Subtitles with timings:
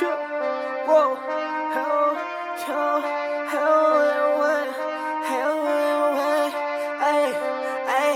[0.00, 0.16] trip.
[0.88, 1.12] Whoa,
[1.76, 2.16] hell,
[2.64, 3.00] hell,
[3.52, 4.68] hell, what?
[5.28, 6.52] Hell, what?
[7.04, 7.28] Hey,
[7.92, 8.14] hey.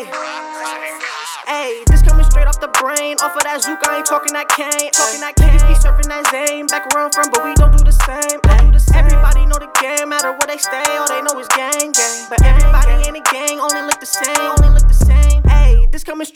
[1.45, 3.19] Hey, this coming straight off the brain.
[3.21, 4.91] Off of that Zook, I ain't talking that cane.
[4.97, 5.53] Talking that cane.
[5.53, 6.67] Niggas be serving that Zane.
[6.69, 8.41] Back where I'm from, but we don't do the same.
[8.49, 8.65] Ay.
[8.97, 10.09] Everybody know the game.
[10.09, 12.27] Matter where they stay, all they know is gang, gang.
[12.31, 14.74] But everybody in the gang only look the same.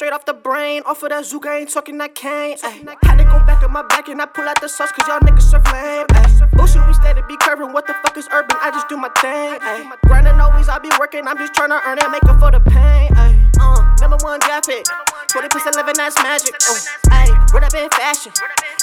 [0.09, 0.83] Ayy, this coming straight off the brain.
[0.87, 2.57] Off of that Zook, I ain't talking that cane.
[2.59, 5.07] Ayy, had to go back on my back and I pull out the sauce, cause
[5.09, 6.07] y'all niggas serve lame.
[6.53, 7.73] Bullshit, we steady be curving.
[7.73, 8.57] What the fuck is urban?
[8.61, 9.61] I just do my thing.
[9.61, 11.27] Ayy, grinding always, I be working.
[11.27, 13.13] I'm just trying to earn it, make up for the pain.
[13.17, 14.85] Uh, number one draft pick.
[15.29, 16.57] 20% living, that's magic.
[16.57, 16.81] Ooh,
[17.13, 18.33] ayy, run up in fashion.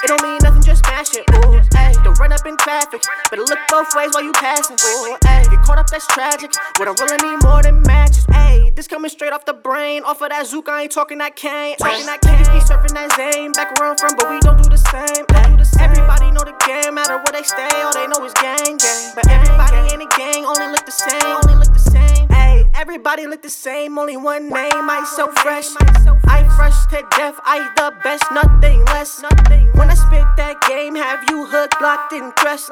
[0.04, 1.26] It don't mean nothing, just smash it.
[1.42, 3.02] Ooh, ayy, don't run up in traffic.
[3.32, 4.78] Better look both ways while you passing.
[4.78, 6.54] Ooh, ayy, get caught up, that's tragic.
[6.78, 8.26] What I really need more than matches.
[8.28, 8.65] Ayy,
[9.06, 10.04] coming straight off the brain.
[10.04, 11.76] Off of that Zook, I ain't talking that cane.
[11.78, 13.52] Talking that cane, be serving that Zane.
[13.52, 15.26] Back where I'm from, but we don't do the same.
[15.38, 17.70] Ayy, everybody know the game, matter where they stay.
[17.86, 19.14] All they know is gang, gang.
[19.14, 21.22] But everybody in the gang only look the same.
[21.22, 22.28] Only look the same.
[22.30, 24.00] Ayy, everybody look the same.
[24.00, 25.70] Only one name, I so fresh.
[26.26, 29.22] I fresh to death, I the best, nothing less.
[29.78, 32.70] When I spit that game, have you hooked, locked in dress?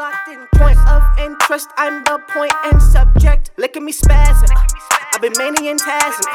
[0.55, 3.51] Point of interest, I'm the point and subject.
[3.57, 4.49] Look at me spazzing.
[5.13, 6.25] I've been manian tasking.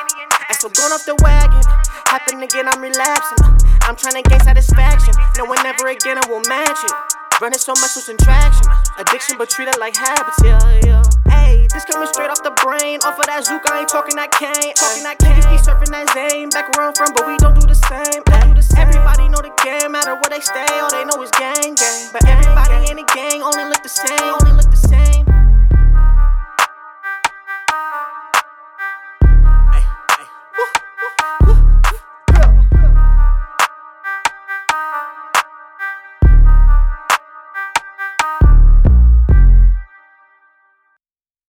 [0.47, 1.59] As so going off the wagon,
[2.07, 3.43] happen again, I'm relapsing.
[3.83, 5.19] I'm trying to gain satisfaction.
[5.35, 6.95] No one ever again, I will match it.
[7.43, 8.71] Running so much with traction.
[9.03, 11.03] Addiction, but treat it like habits, yeah, yeah.
[11.27, 13.03] Ayy, this coming straight off the brain.
[13.03, 14.75] Off of that zook, I ain't talking that cane.
[14.79, 15.35] Talking that cane.
[15.35, 16.47] Niggas be surfing that zane.
[16.55, 18.23] Back where I'm from, but we don't do the same.
[18.31, 19.91] Ay, everybody know the game.
[19.91, 22.01] Matter where they stay, all they know is gang, gang.
[22.15, 24.38] But everybody in the gang only look the same.